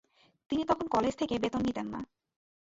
তিনি 0.49 0.63
তখন 0.65 0.85
কলেজ 0.87 1.13
থেকে 1.15 1.35
বেতন 1.39 1.61
নিতেন 1.65 1.87
না। 1.93 1.99